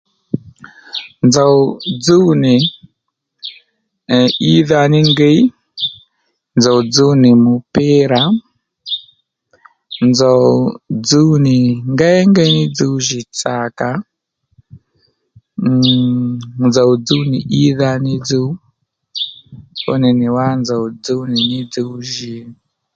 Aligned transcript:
Nzòw 1.25 1.55
djúw 2.03 2.27
nì 2.43 2.53
gbè 4.07 4.19
ídha 4.53 4.81
ní 4.91 4.99
ngiy 5.09 5.39
nzòw 6.57 6.79
dzúw 6.91 7.13
nì 7.23 7.29
mupira 7.43 8.23
nzòw 10.09 10.41
dzúw 11.05 11.31
nì 11.45 11.57
ngengéy 11.93 12.51
ní 12.57 12.63
dzuw 12.75 12.95
jì 13.07 13.19
tsàkà 13.37 13.89
mm 15.71 16.31
nzòw 16.67 16.91
dzúw 17.05 17.23
nì 17.31 17.39
ídha 17.65 17.91
ní 18.05 18.13
dzuw 18.27 18.47
fú 19.81 19.91
nì 20.01 20.09
nì 20.19 20.27
wá 20.35 20.47
nzòw 20.61 20.83
dzuw 21.03 21.21
nì 21.33 21.43
dzuw 21.71 21.93
jI 22.11 22.35
nzow 22.37 22.49
dzúw 22.49 22.49
nì 22.53 22.59